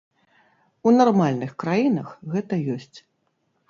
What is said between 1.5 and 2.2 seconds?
краінах